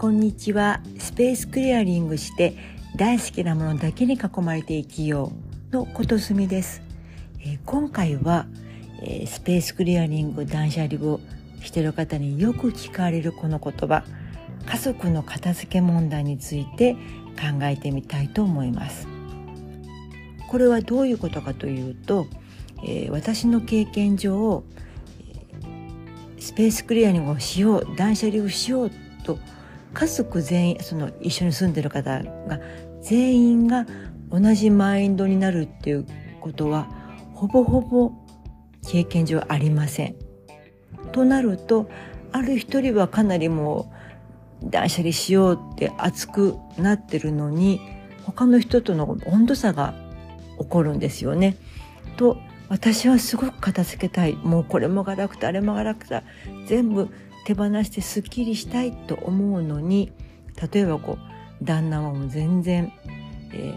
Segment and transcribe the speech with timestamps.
[0.00, 0.80] こんにちは。
[0.98, 2.56] スペースクリアリングして
[2.96, 5.30] 大好きなものだけに囲まれて生きよ
[5.70, 6.80] うのことすみです、
[7.40, 8.46] えー、今回は、
[9.02, 11.20] えー、スペースクリアリング断捨離を
[11.62, 14.02] している方によく聞かれるこの言葉。
[14.64, 19.06] 家族の片付け問題について考えてみたいと思います。
[20.48, 22.26] これはどういうことかというと、
[22.82, 24.64] えー、私の経験上
[26.38, 28.90] スペースクリアリングをしよう断捨離をしよう
[29.24, 29.38] と
[29.92, 32.60] 家族全員その一緒に住んでる方が
[33.02, 33.86] 全員が
[34.30, 36.06] 同じマインドになるっていう
[36.40, 36.88] ことは
[37.34, 38.12] ほぼほぼ
[38.86, 40.16] 経験上ありません。
[41.12, 41.90] となると
[42.32, 43.92] ある一人はかなりも
[44.62, 47.80] う断捨離しようって熱くなってるのに
[48.24, 49.94] 他の人との温度差が
[50.58, 51.56] 起こるんですよね。
[52.16, 56.22] と私はすごく片付けたいもうこれもガラクタあれもガラクタ
[56.66, 57.08] 全部
[57.46, 60.12] 手放してすっきりしたいと思うのに
[60.72, 61.18] 例えばこ
[61.60, 62.92] う旦那はもう全然、
[63.52, 63.74] え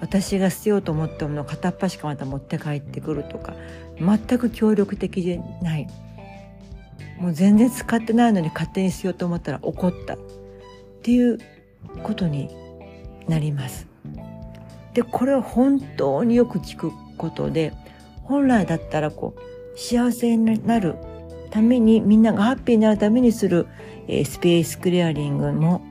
[0.00, 3.54] 私が捨てようと思ったものを片っ端からまた持って帰ってくるとか
[3.98, 5.86] 全く協力的じゃない
[7.18, 10.18] もう全然使ってないのに勝手に捨てようと思ったら怒ったっ
[11.02, 11.38] ていう
[12.02, 12.48] ことに
[13.28, 13.86] なります。
[14.94, 17.72] でこれは本当によく聞くことで
[18.22, 20.96] 本来だったらこう幸せになる
[21.50, 23.66] ためにみんながハッピーになるためにする、
[24.06, 25.82] えー、スペースクリアリングも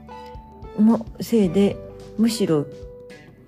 [0.80, 1.77] のせいで
[2.17, 2.66] むしろ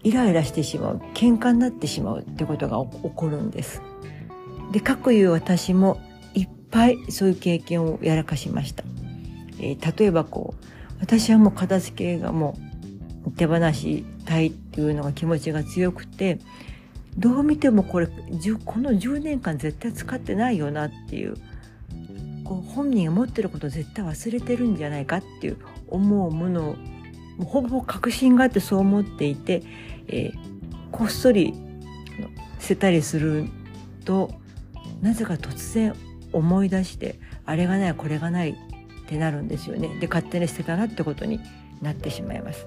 [0.03, 3.81] イライラしてしまう喧嘩になってしまうってことが起こるんです。
[4.71, 5.99] でかくいう私も
[6.33, 8.83] いっぱいそういう経験をやらかしました。
[9.59, 10.65] えー、例えばこう
[11.02, 12.57] 私はもう片付けがも
[13.25, 16.39] う手放したいっていうのが気持ちが強くて
[17.17, 21.35] どう見てもこれこの10年間絶対使ってないよなっていう
[22.50, 26.75] こう本人が持ってることを絶対忘れてるんじゃないかっていう思うものを
[27.45, 29.61] ほぼ確信があってそう思っていて、
[30.08, 30.37] えー、
[30.92, 31.54] こっそり
[32.59, 33.45] 捨てたりする
[34.04, 34.32] と
[34.99, 35.93] なぜか突然
[36.33, 38.55] 思い出してあれがないこれがないっ
[39.05, 41.39] てなるんですよねで勝手に捨てたなってことに
[41.83, 42.65] なってしまいます。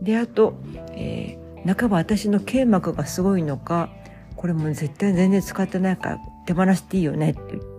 [0.00, 0.54] であと、
[0.92, 3.90] えー、半ば私の腱膜がすごいのか
[4.36, 7.71] これも絶対全然使ってないから手放していいよねって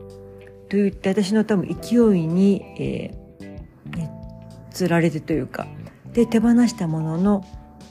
[0.70, 4.12] と言って私の多分勢いに、えーね、
[4.72, 5.68] つられてというか
[6.14, 7.46] で手放したものの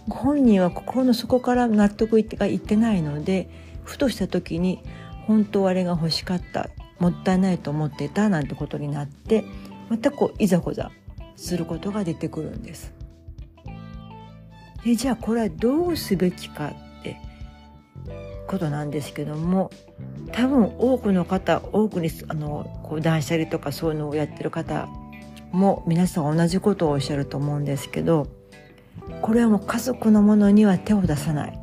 [0.08, 3.48] 本人は心の底から納得いってがいってないので
[3.84, 4.82] ふとした時に
[5.26, 9.44] 本当あれが欲しかったもったいないと思ってたなんてことになって
[9.88, 10.90] またこういざこざ
[11.36, 12.94] することが出てくるんです。
[14.84, 16.68] でじゃあこれはどうすべきか
[17.00, 17.16] って
[18.48, 19.70] ことなんですけども
[20.32, 24.88] 多分多くの方多くにあのこう断捨離とかそういうのをやってる方
[25.52, 28.28] も皆さん同じことをおっしゃると思うんですけど
[29.20, 31.58] これはもう家族のものには手を出さない。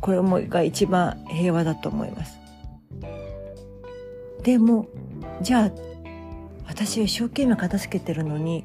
[0.00, 2.38] これもが一番平和だと思います。
[4.42, 4.86] でも
[5.42, 5.70] じゃあ
[6.68, 8.64] 私は一生懸命片付けてるのに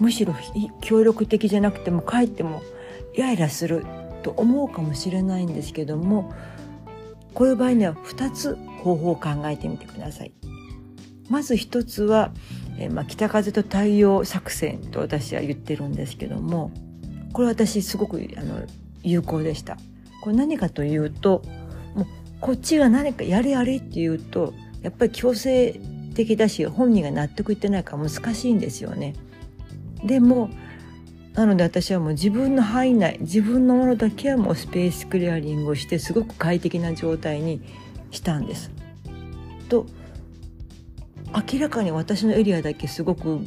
[0.00, 0.34] むしろ
[0.80, 2.62] 協力的じゃなくても帰っても
[3.14, 3.84] イライラする
[4.22, 6.34] と思うかもしれないんですけども
[7.36, 10.32] こういう場合には2つ方法を考えてみてください。
[11.28, 12.32] まず1つは、
[12.78, 16.70] え、まあ、北風と太陽作戦と私は言ってるんですけども
[17.32, 18.62] これ私すごくあの
[19.02, 19.76] 有効でした。
[20.22, 21.42] これ何かというと
[21.94, 22.06] もう
[22.40, 25.78] こっちが何かやれやれっていうとやっぱり強制
[26.14, 29.14] 的だし本人が納得いってないから難しいんですよね。
[30.02, 30.48] でも
[31.36, 37.60] なので私はもう自分の範囲内自分のものだけはもうスペースクリアリングをしてすごく快適な状態に
[38.10, 38.70] したんです。
[39.68, 39.86] と
[41.52, 43.40] 明らかに私のエリアだけすごく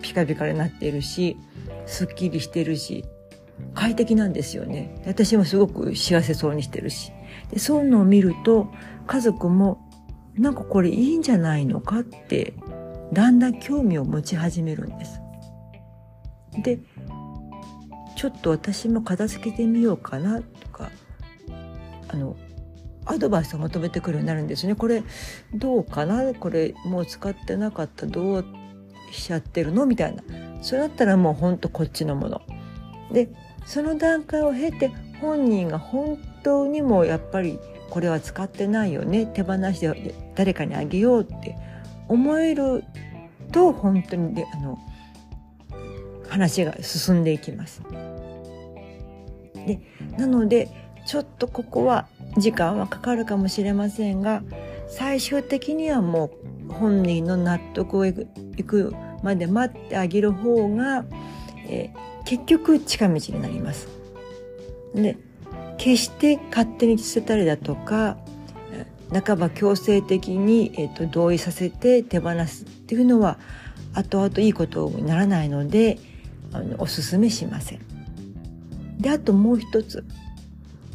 [0.00, 1.36] ピカピカになっているし
[1.84, 3.04] すっきりしてるし
[3.74, 7.12] 快適なんですよね私もすごく幸せそうにしてるし
[7.50, 8.72] でそういうのを見ると
[9.06, 9.90] 家族も
[10.34, 12.54] なんかこれいいんじゃないのかって
[13.12, 15.20] だんだん興味を持ち始めるんです。
[16.62, 16.80] で
[18.16, 20.90] ちょっと私も片付けてみようかなとか
[22.08, 22.36] あの
[23.04, 24.74] アドバイスを求めてくるようになるんですね。
[24.74, 25.04] これ
[25.54, 26.34] どうかな？
[26.34, 28.44] これもう使ってなかったどう
[29.12, 29.86] しちゃってるの？
[29.86, 30.24] みたいな。
[30.62, 32.42] それだったらもうほんとこっちのもの。
[33.12, 33.28] で
[33.64, 34.90] その段階を経て
[35.20, 37.60] 本人が本当にもやっぱり
[37.90, 41.56] これは使ってないよね手放して誰かにあげようって
[42.08, 42.82] 思える
[43.52, 44.78] と本当にあの
[46.36, 47.82] 話が進んでいきます。
[49.66, 49.80] で
[50.18, 50.68] なので
[51.06, 52.06] ちょっとここは
[52.36, 54.42] 時間はかかるかもしれませんが
[54.86, 56.30] 最終的にはも
[56.68, 61.04] う本人の納得をいくまで待ってあげる方が、
[61.68, 63.88] えー、結局近道になります。
[64.94, 65.16] で
[65.78, 68.16] 決して勝手に捨てたりだとか
[69.12, 73.38] 半ば強制的に、えーと、同意させて手放すっていうのは
[73.94, 75.98] 後々いいことにならないので
[76.52, 77.80] あのおすすめしません。
[78.98, 80.04] であともう一つ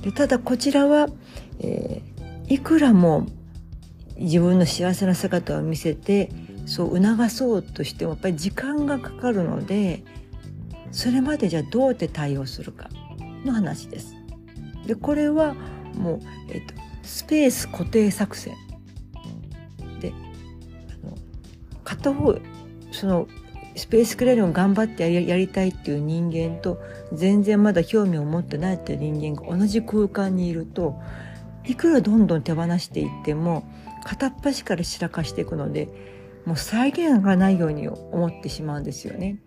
[0.01, 1.07] でただこちらは、
[1.59, 3.27] えー、いくらも
[4.17, 6.29] 自分の幸せな姿を見せて
[6.65, 10.03] そう促そうとしてもやっぱり時間がかかるので
[10.91, 12.89] それまでじゃあどうやって対応するか
[13.45, 14.15] の話です。
[14.85, 15.55] でこれは
[15.95, 16.19] もう、
[16.49, 18.55] えーと、スペース固定作戦
[19.99, 20.11] で
[21.03, 21.17] あの
[21.83, 22.35] 片方
[22.91, 23.27] その
[23.75, 26.81] スペースクレーリン頑張ってやりたいっていう人間と
[27.13, 30.99] 全然まだ興味を持ってないっていう人間が同じ空間にいると
[31.65, 33.63] いくらどんどん手放していっても
[34.03, 35.87] 片っ端から散らかしていくので
[36.45, 39.37] もう再現がないように思ってしまうんですよね。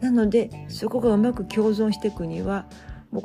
[0.00, 2.66] なのでそこがうまく共存していくには
[3.10, 3.24] もう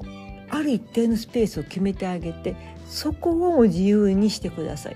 [0.50, 2.56] ある一定のスペースを決めてあげて
[2.88, 4.96] そこを自由にしてください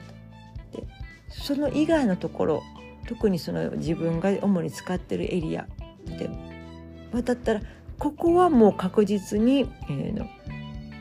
[0.71, 0.81] と。
[0.81, 0.87] で
[1.29, 2.63] その以外のところ
[3.07, 5.67] 特にその自分が主に使ってるエリア
[6.17, 6.29] で
[7.21, 7.61] だったら
[7.97, 10.27] ここはもう確実に、えー、の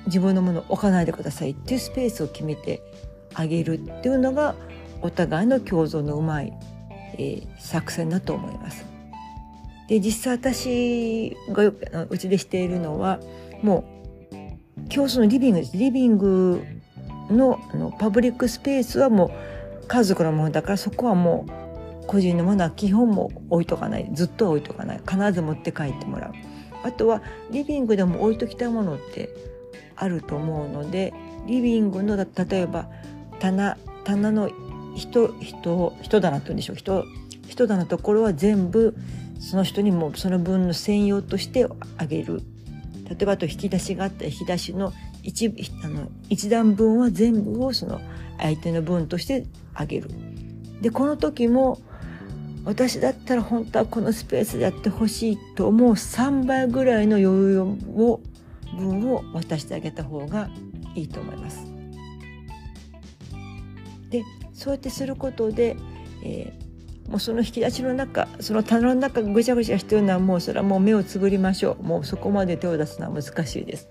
[0.06, 2.82] 自分のものを置かないでくださいっていうスペースを決めて
[3.34, 4.54] あげるっていうのが
[5.02, 6.52] お互いの共存のうまい、
[7.14, 8.86] えー、作戦だと思います。
[9.88, 11.64] で実際私が
[12.08, 13.20] うちでしているのは
[13.62, 13.84] も
[14.30, 16.64] う共存のリビングですリビング
[17.30, 21.63] のあのパブリックスペースはもう家族のものだからそこはもう
[22.06, 24.08] 個人のものは基本も置いとかない。
[24.12, 25.00] ずっと置いとかない。
[25.08, 26.32] 必ず持って帰ってもらう。
[26.84, 29.30] あとはリビングでも置いときたいものって
[29.96, 31.14] あると思うので
[31.46, 32.88] リビングの例えば
[33.40, 34.50] 棚棚の
[34.94, 36.76] 人人人棚って言うんでしょう。
[36.76, 37.04] 人
[37.48, 38.94] 人棚のところは全部
[39.40, 41.66] その人にもその分の専用として
[41.96, 42.42] あげる。
[43.08, 44.92] 例えばあと引き出しがあった引き出しの
[45.22, 45.52] 一
[45.82, 48.00] あの一段分は全部をその
[48.38, 50.10] 相手の分としてあげる。
[50.80, 51.80] でこの時も
[52.64, 58.20] 私だったら本当はこのスペースでやってほしいと思う3倍ぐらいの余裕を
[58.75, 60.49] 分を渡してあげた方が
[60.94, 61.66] いいと思います。
[64.11, 64.22] で
[64.52, 65.76] そうやってすることで、
[66.22, 73.88] えー、もうその引き出しの中その棚の中ぐちゃぐちゃしてるのはもうそれはもう目をつぶりましょうもうそこまで手を出すのは難しいです。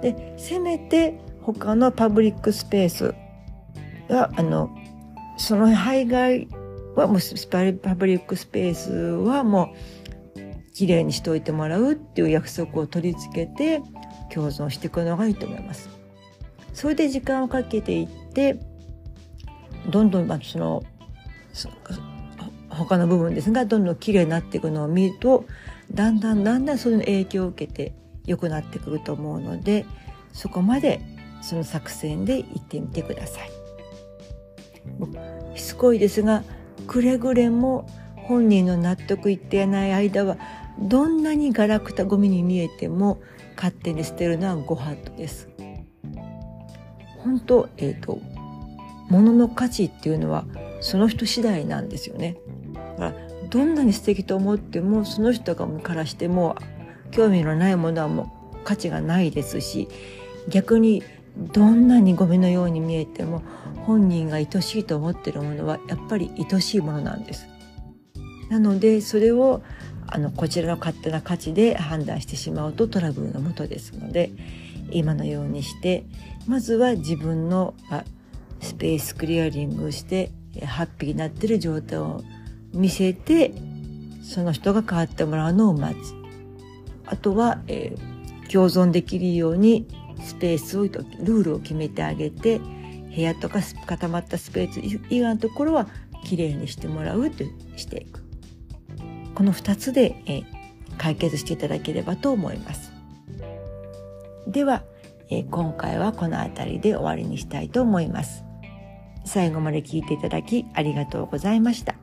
[0.00, 3.14] でせめて他のパブリックスペース
[4.08, 4.70] があの
[5.38, 6.48] その排外
[6.94, 7.18] はもう
[7.78, 9.74] パブリックスペースはも
[10.36, 13.82] うきれいにしておいてもらうっていう約束を取り付けて
[14.32, 15.88] 共存していくのがいいと思います。
[16.72, 18.58] それで時間をかけていって
[19.90, 20.82] どんどんまあその
[22.70, 25.44] 他の部分ですがどんどん綺麗になっていくのを見ると
[25.92, 29.84] だんだんだんだんその影響を受けて良くなってくると思うので
[30.32, 31.02] そこまで
[31.42, 33.50] その作戦で行ってみてください。
[35.54, 36.42] しつこいですが
[36.86, 37.86] くれぐれも
[38.16, 40.36] 本人の納得いっていない間は
[40.78, 43.20] どんなにガラクタゴミに見えても
[43.56, 45.48] 勝手に捨てるのはご法度です。
[47.18, 48.18] 本当えっ、ー、と
[49.08, 50.44] 物の価値っていうのは
[50.80, 52.36] その人次第なんですよね。
[52.74, 53.14] だから
[53.50, 56.56] どんなに素敵と思ってもその人からしても
[57.10, 59.88] 興味のないものはもう価値がないですし
[60.48, 61.02] 逆に
[61.36, 63.42] どんなにゴミのように見えても
[63.86, 67.48] 本人が愛しいと思ってるものはやっぱり愛しいものなんです。
[68.48, 69.62] なのでそれを
[70.06, 74.30] あのこちらの勝手な価値で判断してしまうとトラブルのもとですので
[74.90, 76.04] 今のようにして
[76.46, 77.74] まずは自分の
[78.60, 80.30] スペースクリアリングして
[80.66, 82.22] ハッピーになってる状態を
[82.74, 83.54] 見せて
[84.22, 86.14] その人が変わってもらうのを待つ
[87.06, 89.86] あとは、えー、共存できるように
[90.24, 92.60] スペースをルールを決めてあげて
[93.14, 95.86] 部屋とか固まったスペース以外のところは
[96.24, 97.44] きれいにしてもらうと
[97.76, 98.22] していく。
[99.34, 100.42] この2つで、え、
[100.98, 102.92] 解決していただければと思います。
[104.46, 104.84] では、
[105.30, 108.44] え、今回はこの辺りで終わりにしたいと思います。
[109.24, 112.01] 最後まで聞いていただきありがとうございました。